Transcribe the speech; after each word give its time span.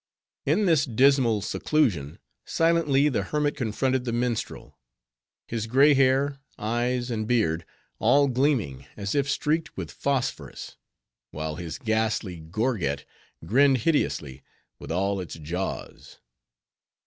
In 0.47 0.65
this 0.65 0.83
dismal 0.87 1.43
seclusion, 1.43 2.17
silently 2.43 3.07
the 3.07 3.21
hermit 3.21 3.55
confronted 3.55 4.03
the 4.03 4.11
minstrel; 4.11 4.79
his 5.47 5.67
gray 5.67 5.93
hair, 5.93 6.39
eyes, 6.57 7.11
and 7.11 7.27
beard 7.27 7.65
all 7.99 8.27
gleaming, 8.27 8.87
as 8.97 9.13
if 9.13 9.29
streaked 9.29 9.77
with 9.77 9.91
phosphorus; 9.91 10.75
while 11.29 11.57
his 11.57 11.77
ghastly 11.77 12.39
gorget 12.39 13.05
grinned 13.45 13.77
hideously, 13.85 14.41
with 14.79 14.91
all 14.91 15.19
its 15.19 15.35
jaws. 15.35 16.17